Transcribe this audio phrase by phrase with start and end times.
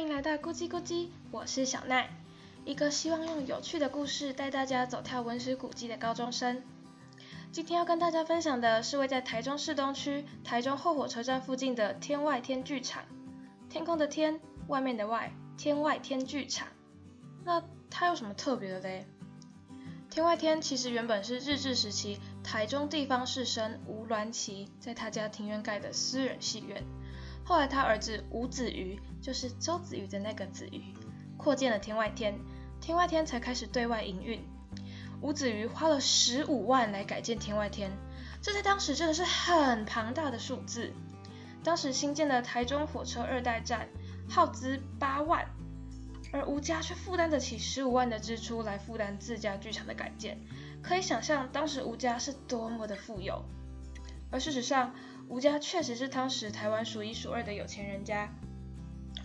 [0.00, 2.08] 欢迎来到咕叽咕叽，我是小奈，
[2.64, 6.62] 一个希望用有趣的故事带大家走跳文史古迹的高中生。
[7.52, 13.04] 今天要跟大家分享的是位在台中市东区台中后火车站附近的天外天剧场。
[13.68, 16.68] 天空的天，外面的外，天外天剧场。
[17.44, 19.06] 那它有什么特别的嘞？
[20.08, 26.82] 天外天其实原本是日治时期台中地方士绅吴鸾旗在他家庭院盖的私人戏院。
[27.50, 30.94] 后来他儿子吴子瑜，就是周子瑜的那个子瑜，
[31.36, 32.38] 扩建了天外天，
[32.80, 34.40] 天外天才开始对外营运。
[35.20, 37.90] 吴子瑜花了十五万来改建天外天，
[38.40, 40.92] 这在当时真的是很庞大的数字。
[41.64, 43.88] 当时新建的台中火车二代站
[44.28, 45.44] 耗资八万，
[46.32, 50.38] 而吴家却负担得起十五万的支出来负担自家剧场的改建，
[50.80, 53.44] 可以想象当时吴家是多么的富有。
[54.32, 54.94] 而事实上，
[55.30, 58.28] 吴家确实是当时台湾数一数二的有钱人家，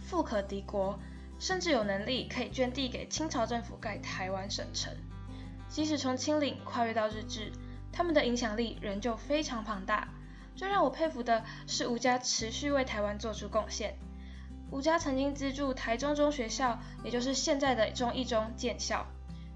[0.03, 1.00] 富可敌国，
[1.39, 4.94] 甚至有能力可以捐地给清朝政府盖台湾省城。
[5.67, 7.52] 即使从清领跨越到日治，
[7.92, 10.08] 他们的影响力仍旧非常庞大。
[10.56, 13.98] 最让我佩服的是吴家持续为台湾做出贡献。
[14.70, 19.08] 吴家曾经资助台中中学校，也就是现在的中一中建校，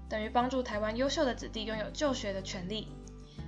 [0.08, 2.88] 等于帮助台湾优秀的子弟拥有就学的权利。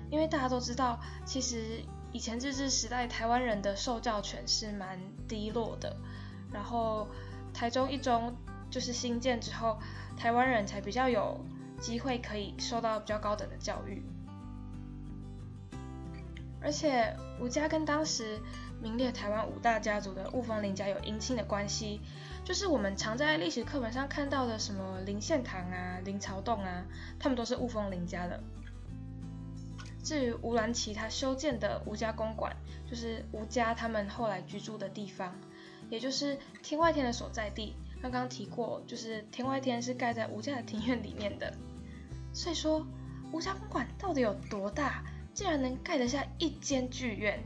[0.09, 1.83] 因为大家都知道，其实。
[2.13, 5.97] 以前日治时代，台湾人的受教权是蛮低落的。
[6.53, 7.09] 然后
[7.55, 8.37] 台中一中
[8.71, 9.79] 就是新建之后，
[10.17, 11.41] 台湾人才比较有
[11.81, 14.03] 机会可以受到比较高等的教育。
[16.61, 18.39] 而且吴家跟当时
[18.81, 22.01] 名列台湾五大家族的雾峰林家有姻亲的关系，
[22.45, 26.85] 就是我们常在历史课本上看到的什么林献堂啊、林朝栋啊，
[27.19, 28.41] 他们都是雾峰林家的。
[30.03, 32.57] 至于吴兰奇他修建的吴家公馆，
[32.91, 35.35] 就是吴家他们后来居住的地方，
[35.89, 37.75] 也就是天外天的所在地。
[38.03, 41.55] 刚刚提过，就是天外天是盖在吴家的庭院里面的。
[42.35, 42.85] 所以说，
[43.31, 47.41] 吴家公馆到底有多大，竟然能盖得下一间剧院？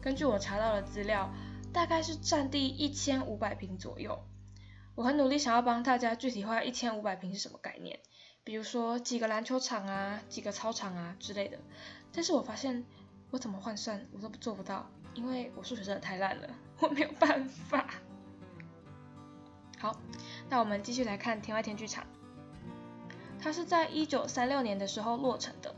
[0.00, 1.30] 根据我查到的资料，
[1.70, 4.18] 大概是占地一千五百平左右。
[4.94, 8.00] 我很努力想要帮大家具体化一千五百平是什么概念。
[8.44, 11.58] 比如说几个篮球场啊，几个操场啊之类的，
[12.12, 12.84] 但是我发现
[13.30, 17.88] 我怎么换算我都做不到，因为我数学真的太烂了，我没有办法。
[19.78, 19.98] 好，
[20.50, 22.06] 那我们继续来看天外天剧场，
[23.40, 25.74] 它是在一九三六年的时候落成的，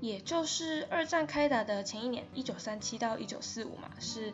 [0.00, 4.32] 也就是二战开打的前一年，一九三七到一九四五嘛，是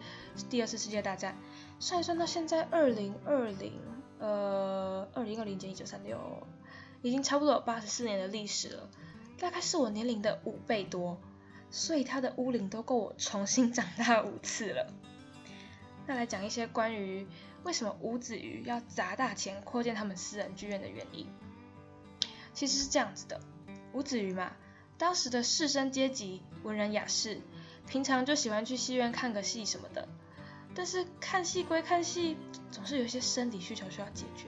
[0.48, 1.36] 第二次世界大战，
[1.80, 3.72] 算一算到现在二零二零，
[4.20, 6.46] 呃，二零二零减一九三六。
[7.02, 8.88] 已经差不多有八十四年的历史了，
[9.38, 11.20] 大概是我年龄的五倍多，
[11.70, 14.86] 所以它的屋龄都够我重新长大五次了。
[16.06, 17.26] 那来讲一些关于
[17.64, 21.26] 为什么吴子瑜要砸大钱扩建他们私人剧院的原因。
[22.52, 23.40] 其实是这样子的，
[23.92, 24.52] 吴子瑜嘛，
[24.98, 27.40] 当时的士绅阶级，文人雅士，
[27.88, 30.06] 平常就喜欢去戏院看个戏什么的。
[30.74, 32.36] 但是看戏归看戏，
[32.70, 34.46] 总是有一些生理需求需要解决。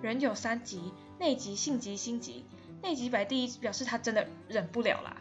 [0.00, 0.92] 人有三急。
[1.18, 2.44] 内急、性急、心急，
[2.82, 5.16] 内急摆第一，表示他真的忍不了啦。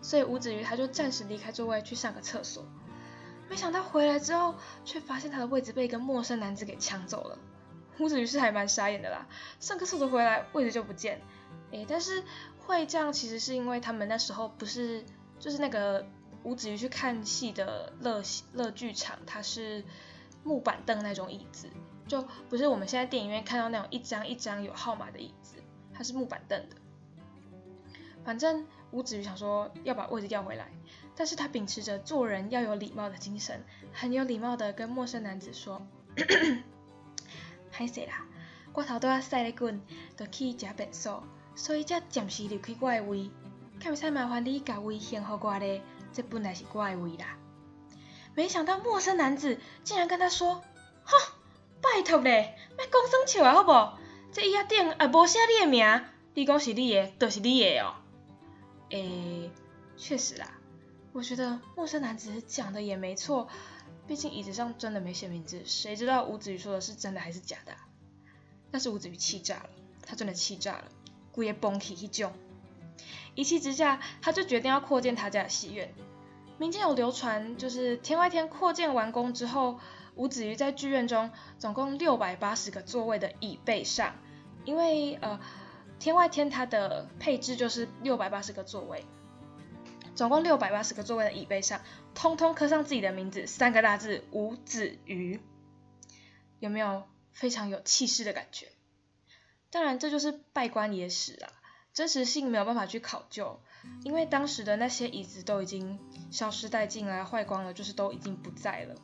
[0.00, 2.64] 所以吴子瑜他就暂时离开座位去上个厕所，
[3.48, 7.38] 没想到回来之后，却发现他的位置被一个陌生男子给抢走了。
[7.98, 9.26] 吴子瑜是还蛮傻眼的啦，
[9.60, 11.20] 上个厕所回来位置就不见。
[11.70, 12.24] 诶，但是
[12.58, 15.04] 会这样其实是因为他们那时候不是
[15.38, 16.04] 就是那个
[16.42, 18.22] 吴子瑜去看戏的乐
[18.54, 19.84] 乐剧场，它是
[20.42, 21.68] 木板凳那种椅子。
[22.12, 25.54] 就不是我们现在电影院看到那种一张一张有号码的椅子，
[25.94, 26.76] 它是木板凳的。
[28.22, 30.70] 反正吴子瑜想说要把位置要回来，
[31.16, 33.64] 但是他秉持着做人要有礼貌的精神，
[33.94, 35.80] 很有礼貌的跟陌生男子说
[37.72, 38.26] ：“嗨死啦，
[38.74, 39.80] 我头拄仔洗咧滚，
[40.14, 41.24] 就去食便所，
[41.54, 43.30] 所以才暂时离开我的位，
[43.82, 45.80] 可唔使麻烦你甲位先互我咧，
[46.12, 47.38] 这本来是我的位啦。”
[48.36, 50.62] 没想到陌生男子竟然跟他说
[51.04, 51.16] ：“哼！”
[51.82, 53.98] 拜托咧，莫讲生笑啊，好无？
[54.32, 57.96] 这椅仔顶也无写你的名，你讲是你的，就是你的哦。
[58.90, 59.50] 诶，
[59.96, 60.46] 确实啦，
[61.12, 63.48] 我觉得陌生男子讲的也没错，
[64.06, 67.72] 毕竟椅子上真的没写名字，谁知道吴子瑜说的是真的还是假的？
[68.70, 69.70] 但是吴子瑜气炸了，
[70.06, 70.84] 他真的气炸了，
[71.32, 72.32] 故意崩起一种，
[73.34, 75.92] 一气之下，他就决定要扩建他家的戏院。
[76.58, 79.80] 民间有流传，就是天外天扩建完工之后。
[80.14, 84.14] 吴子瑜在剧院中总共六百八十个座位的椅背上，
[84.64, 85.40] 因为呃
[85.98, 89.04] 天外天它的配置就是六百八十个座位，
[90.14, 91.80] 总共六百八十个座位的椅背上，
[92.14, 95.40] 通通刻上自己的名字三个大字吴子瑜，
[96.58, 98.68] 有没有非常有气势的感觉。
[99.70, 101.48] 当然，这就是拜官野史啊，
[101.94, 103.58] 真实性没有办法去考究，
[104.04, 105.98] 因为当时的那些椅子都已经
[106.30, 108.94] 消失殆尽啊，坏光了，就是都已经不在了。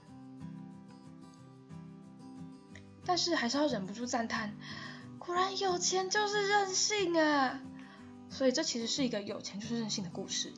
[3.08, 4.54] 但是还是要忍不住赞叹，
[5.18, 7.58] 果然有钱就是任性啊！
[8.28, 10.52] 所以这其实是一个有钱就是任性的故事。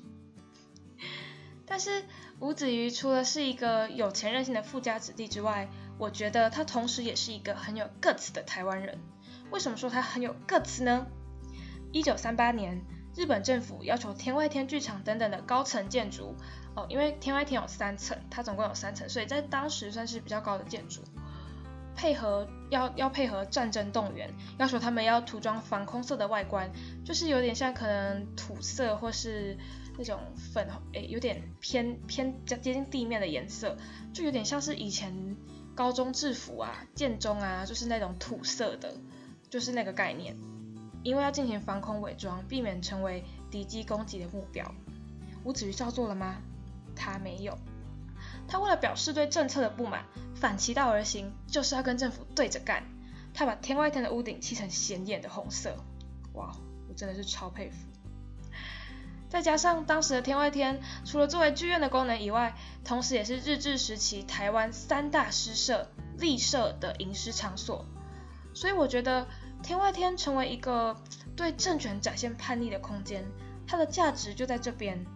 [1.65, 2.03] 但是
[2.41, 8.99] 吴子瑜除了是一个有钱任性的富家子弟之外，我觉得他同时也是一个很有 guts 的台湾人。
[9.53, 11.07] 为什么说他很有 guts 呢？
[11.93, 12.83] 一九三八年，
[13.17, 16.35] 日本政府要求天外天剧场等等的高层建筑，
[16.75, 21.03] 哦，因为天外天有三层，它总共有三层，所以在当时算是比较高的建筑。
[21.95, 26.71] 配合要要配合战争动员，要求他们要涂装防空色的外观，
[27.05, 29.57] 就是有点像可能土色或是
[29.99, 33.77] 那种粉，诶，有点偏偏接近地面的颜色，
[34.13, 35.37] 就有点像是以前
[35.75, 38.95] 高中制服啊、建中啊，就是那种土色的，
[39.51, 40.37] 就是那个概念。
[41.03, 44.75] 因为要进行防空伪装，避免成为敌机攻击的目标。
[45.45, 46.37] 吴子瑜照做了吗？
[46.95, 47.57] 他没有。
[48.51, 50.05] 他为了表示对政策的不满，
[50.35, 52.83] 反其道而行，就是要跟政府对着干。
[53.33, 55.77] 他把天外天的屋顶漆成显眼的红色，
[56.35, 56.51] 哇，
[56.89, 57.77] 我真的是超佩服。
[59.29, 65.89] 再加上当时的天外天，除了作为剧院的功能以外，同时也是日治时期台湾三大诗社
[66.19, 67.87] 立社的吟诗场所，
[68.53, 69.29] 所以我觉得
[69.63, 70.97] 天外天成为一个
[71.37, 73.25] 对政权展现叛逆的空间，
[73.65, 75.07] 它的价值就在这边，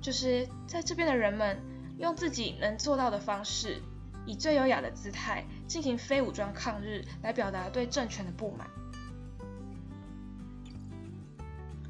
[0.00, 1.62] 就是在这边的人们。
[2.02, 3.80] 用自己能做到的方式，
[4.26, 8.68] 以最优雅的姿态进行非武装抗日，来表达对政权的不满。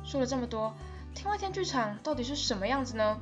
[0.04, 0.74] 说了这么多，
[1.14, 3.18] 天外天剧场到底是什么样子呢？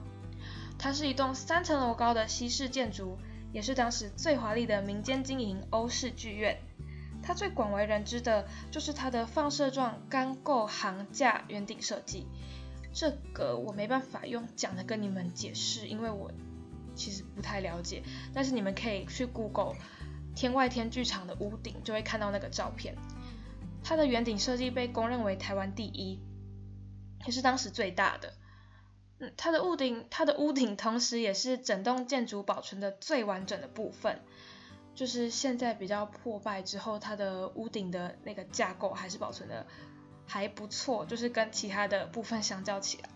[0.81, 3.17] 它是一栋三层楼高的西式建筑，
[3.53, 6.61] 也是当时最华丽的民间经营欧式剧院。
[7.23, 12.27] 它最广为人知的就是它的放射状钢构行架圆顶设计。
[12.93, 16.33] 这个我没办法用讲的跟你们解释，因为我。
[16.95, 18.03] 其实不太了解，
[18.35, 19.75] 但是你们可以去 Google
[20.35, 22.97] 天外天剧场的屋顶，就会看到那个照片。
[23.83, 26.21] 它的圆顶设计被公认为台湾第一，
[27.25, 28.35] 也是当时最大的。
[29.19, 34.21] 嗯，它的屋顶，它的屋顶同时也是整栋建筑保存的最完整的部分。
[34.95, 39.67] 就是现在比较破败之后，它的屋顶的那个架构还是保存的
[40.27, 43.09] 还不错，就是跟其他的部分相较起来。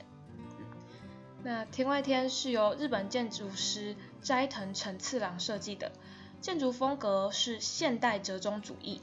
[1.46, 5.92] 那天外天是由日本建筑师斋藤陈次郎设计的，
[6.40, 9.02] 建筑风格是现代折中主义。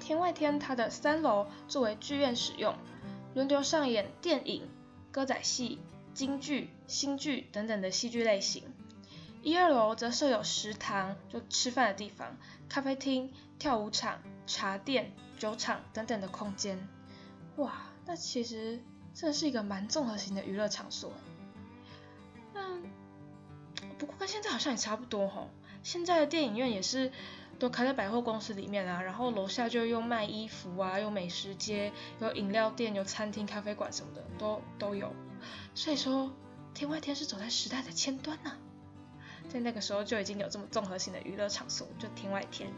[0.00, 2.74] 天外天它的三楼作为剧院使用，
[3.34, 4.68] 轮流上演电影、
[5.12, 5.78] 歌仔戏、
[6.12, 8.64] 京剧、新剧等等的戏剧类型。
[9.42, 12.36] 一二楼则设有食堂，就吃饭的地方、
[12.68, 16.88] 咖啡厅、跳舞场、茶店、酒厂等等的空间。
[17.54, 17.72] 哇，
[18.04, 18.80] 那其实。
[19.18, 21.10] 这是一个蛮综合型的娱乐场所，
[22.52, 22.60] 那
[23.96, 25.48] 不过跟现在好像也差不多吼。
[25.82, 27.10] 现在的电影院也是
[27.58, 35.10] 都开在百货公司里面啊，然后楼下就用卖衣服啊，有美食街，有饮料店，有餐厅、咖啡馆什么的都都有。
[35.74, 36.30] 所以说，
[36.74, 38.52] 天外天是走在时代的前端呐，
[39.48, 42.70] 在那个时候就已经有这么综合性的娱乐场所，就天外天。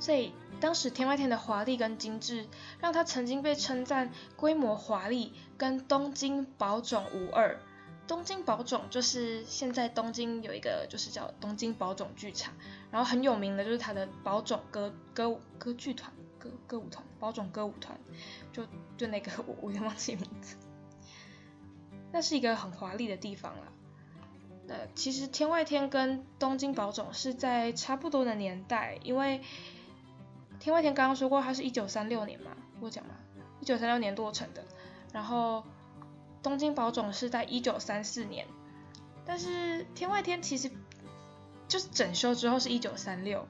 [0.00, 0.32] 所以。
[0.60, 2.46] 当时天外天的华丽跟精致，
[2.80, 7.58] 让它曾经被称赞规模华丽，跟东京宝冢无二。
[8.06, 12.52] 东京宝冢就是现在东京有一个就是叫东京宝冢剧场，
[12.90, 17.98] 然后很有名的就是它的宝冢歌歌歌剧团歌歌舞团宝冢歌舞团，
[18.52, 18.66] 就
[18.98, 20.56] 就那个我我有点忘记名字。
[22.12, 23.72] 那是一个很华丽的地方啦。
[24.66, 29.40] 那其实天外天跟东京宝冢是在差不多的年代，因为。
[30.60, 33.14] 天外天刚刚说过，它是一九三六年嘛，我讲嘛，
[33.60, 34.62] 一九三六年落成的。
[35.12, 35.64] 然后
[36.42, 38.46] 东京宝冢是在一九三四年，
[39.24, 40.70] 但是天外天其实
[41.66, 43.48] 就是整修之后是一九三六，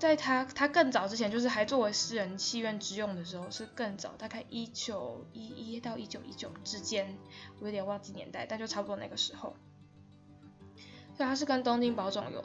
[0.00, 7.16] 在它它更早之前，就是还作为私人戏院之用的时候是更早，大概一九一一到一九一九之间，
[7.60, 9.54] 我有点忘记年代，但就差不多那个时候。
[11.14, 12.44] 所以它是跟东京宝冢有。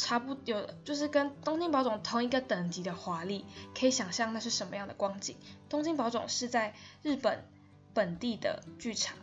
[0.00, 3.44] 差不有就是跟东京宝冢同一个等级的华丽，
[3.78, 5.36] 可以想象那是什么样的光景。
[5.68, 7.44] 东京宝冢是在日本
[7.92, 9.18] 本地的剧场，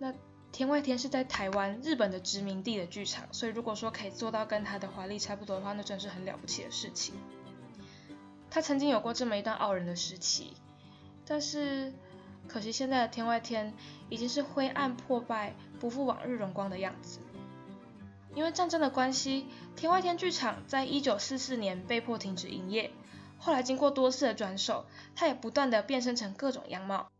[0.00, 0.12] 那
[0.50, 7.14] 天外天是在台湾日本的殖民地的剧场，所以如果说可以做到跟它的华丽差不多的话，那真是很了不起的事情。
[8.50, 10.56] 它曾经有过这么一段傲人的时期，
[11.24, 11.92] 但是
[12.48, 13.72] 可惜现在的天外天
[14.08, 17.20] 已经是灰暗破败、不复往日荣光的样子。
[18.38, 22.92] 因为战争的关系，天外天剧场在一九四四年被迫停止营业。
[23.36, 27.10] 后来经过多次的转手，它也不断的变身成各种样貌，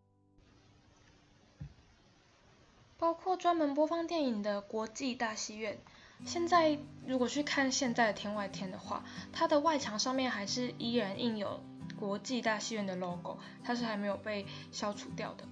[2.99, 5.79] 包括专门播放电影的国际大戏院。
[6.25, 11.61] 现在如果去看现在的天外天的话，它的外墙上面还是依然印有
[11.99, 15.45] 国际大戏院的 logo，它是还没有被消除掉的。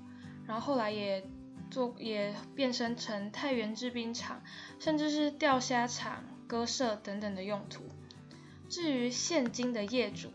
[0.46, 1.24] 然后后来也
[1.70, 4.42] 做也变身成太原制冰厂，
[4.78, 7.84] 甚至是钓虾场、鸽舍等等的用途。
[8.68, 10.30] 至于现今的业主，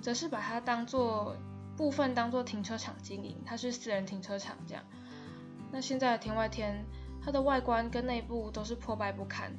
[0.00, 1.36] 则是把它当做
[1.76, 4.84] 部分当做停车场经营，它是私人停车场这样。
[5.70, 6.84] 那现在的天外天，
[7.24, 9.52] 它的外观跟内部都是破败不堪。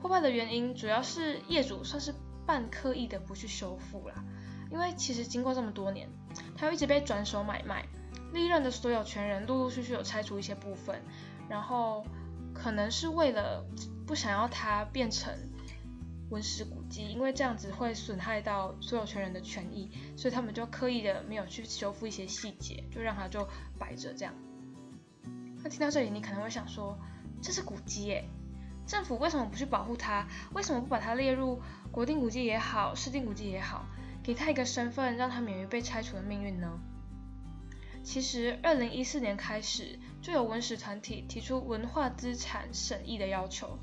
[0.00, 2.14] 破败的原因主要是业主算是
[2.46, 4.22] 半刻意的不去修复啦，
[4.70, 6.08] 因为其实经过这么多年，
[6.54, 7.86] 它一直被转手买卖，
[8.34, 11.00] 历任的所有权人陆陆续续有拆除一些部分，
[11.48, 12.04] 然后
[12.52, 13.64] 可能是为了
[14.06, 15.32] 不想要它变成
[16.30, 23.48] 文史古迹，因为这样子会损害到所有权人的权益，所以他们就刻意的没有去修复一些细节，就让它就
[23.78, 24.34] 摆着这样。
[25.62, 26.98] 那听到这里，你可能会想说，
[27.40, 28.24] 这是古迹耶。
[28.86, 30.26] 政府为什么不去保护它？
[30.52, 33.86] 为什么不把它列入国定古迹也好，市定古迹也好，
[34.22, 36.78] 给它一个身份，让它免于被拆除的命运呢？
[38.04, 43.78] 其实，二零一四年开始就有文史团体提出文化资产审议的要求，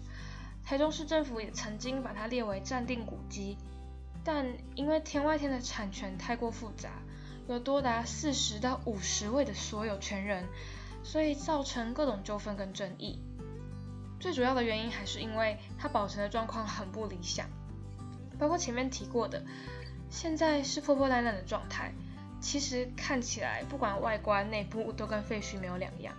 [0.63, 3.57] 台中市政府也曾经把它列为暂定古迹，
[4.23, 6.91] 但因为天外天的产权太过复杂，
[7.47, 10.45] 有多达四十到五十位的所有权人，
[11.03, 13.19] 所以造成各种纠纷跟争议。
[14.19, 17.49] 最主要的原因还是因为它保存的状况很不理想，
[18.37, 19.43] 包括前面提过的，
[20.11, 21.91] 现在是破破烂烂的状态，
[22.41, 26.13] 其实看起来不管外观内部都跟废墟没有两样。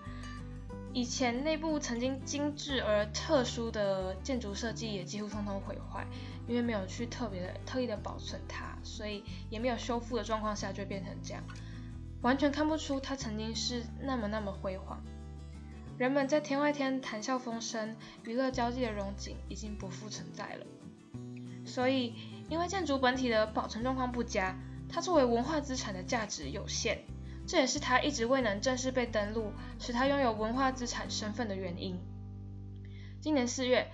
[0.95, 6.07] 以前内部曾经精致而特殊的建筑设计也几乎通通毁坏，
[6.47, 11.43] 因为没有去特别的特意的保存它，所以也没有修复的状况下就变成这样，
[12.21, 15.03] 完全看不出它曾经是那么那么辉煌。
[15.97, 20.67] 人们在天外天谈笑风生、娱乐交际的荣景已经不复存在了。
[21.65, 22.15] 所以，
[22.51, 24.59] 因为建筑本体的保存状况不佳，
[24.93, 26.99] 它作为文化资产的价值有限，
[27.47, 31.99] 这也是它一直未能正式被登录，使它拥有文化资产身份的原因。
[33.23, 33.91] 今年四月，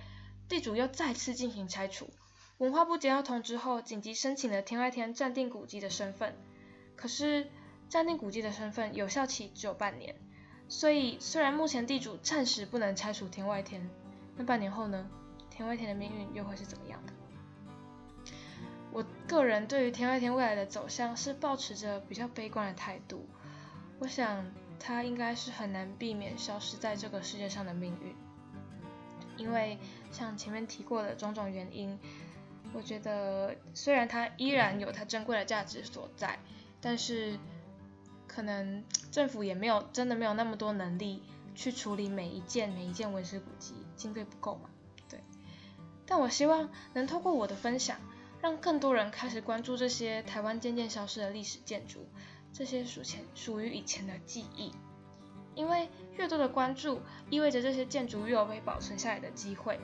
[0.49, 2.09] 地主又再次进行拆除，
[2.57, 6.35] 文化部接到通知后，紧急申请了天外天暂定古迹的身份。
[6.97, 7.47] 可是，
[7.87, 10.15] 暂定古迹的身份有效期只有半年。
[10.67, 13.89] 所以，虽然目前地主暂时不能拆除天外天，
[14.35, 15.09] 那半年后呢？
[15.49, 17.13] 天外天的命运又会是怎么样的？
[18.91, 23.27] 我个人对于天外天未来的走向是保持着比较悲观的态度。
[23.99, 24.45] 我想，
[24.79, 28.15] 它应该是很难避免消失在这个世界上的命运，
[29.37, 29.77] 因为
[30.11, 31.99] 像前面提过的种种原因，
[32.73, 36.39] 我觉得虽然它依然有它珍贵的价值所在，
[36.81, 37.37] 但是。
[38.31, 41.23] 可能政府也没有真的没有那么多能力
[41.55, 44.69] 去处理每一件每一件文史古迹，经费不够嘛？
[45.09, 45.19] 对。
[46.05, 47.97] 但我希望能透过我的分享，
[48.41, 52.07] 让更多人开始关注这些台湾渐渐消失的历史建筑，
[52.53, 54.71] 这些属前属于以前的记忆。
[55.55, 59.79] 因为越多的关注，意味着这些建筑越有被保存下来的机会，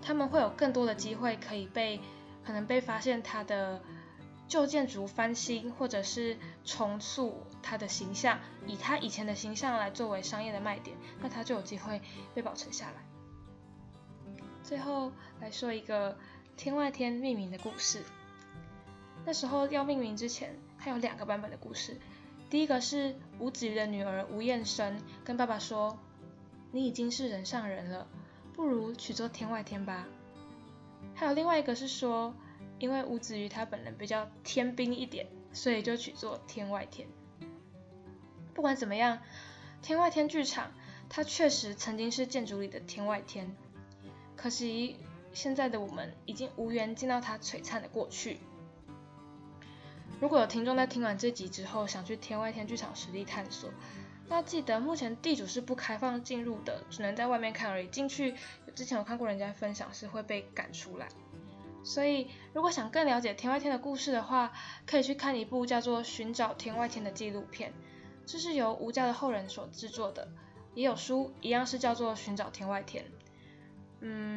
[0.00, 2.00] 他们会有更多的机会可以被
[2.44, 3.80] 可能被发现它的。
[4.48, 12.00] 旧建筑翻新，或者是重塑它的形象，以它以前的形象来作为商业的卖点，那它就有机会
[12.34, 13.04] 被保存下来。
[14.62, 16.16] 最后来说一个
[16.58, 18.02] 天外天命名的故事。
[19.24, 21.96] 那时候要命名之前，它有两个版本的故事。
[22.50, 25.96] 第一个是吴子瑜的女儿吴燕生跟爸爸说
[26.72, 28.08] ：“你已经是人上人了，
[28.52, 30.06] 不如取做天外天吧。”
[31.14, 32.34] 还有另外一个是说。
[32.80, 37.08] 因为吴子瑜他本人比较天兵一点，所以就取做天外天。
[38.54, 39.18] 不管怎么样，
[39.82, 40.72] 天外天剧场
[41.08, 43.52] 它确实曾经是建筑里的天外天，
[44.36, 44.94] 可惜
[45.32, 48.38] 现在的我们已经无缘见到它璀璨的过去。
[50.20, 53.70] 如果有听众在听完这集之后想去天外天剧场实地探索，
[54.28, 57.86] 那记得目前地主是不开放进入的，只能在外面看而已。
[57.86, 58.34] 进去
[58.74, 61.08] 之前有看过人家分享是会被赶出来。
[61.84, 64.52] 所以，如果想更了解天外天的故事的话，
[64.84, 67.72] 可以去看一部叫做《寻找天外天》的纪录片，
[68.26, 70.28] 这是由吴家的后人所制作的，
[70.74, 73.04] 也有书，一样是叫做《寻找天外天》。
[74.00, 74.27] 嗯，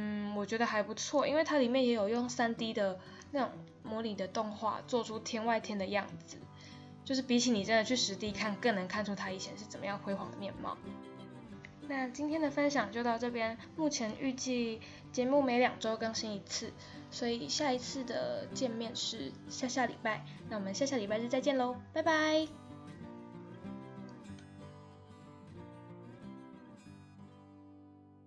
[0.41, 3.51] 我觉得还不错，因为它里面也有用 3D 的那种
[3.83, 6.38] 模拟的动画做出天外天的样子，
[7.05, 10.75] 就是比起你真的去实地看，更能看出它以前是怎么样辉煌的面貌。
[11.88, 14.81] 那今天的分享就到这边，目前预计
[15.12, 16.74] 节目每两周更新一次，
[17.12, 22.61] 所以下一次的见面是下下礼拜，那我们下下礼拜日再见喽，拜拜。